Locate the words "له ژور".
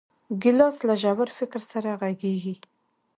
0.87-1.29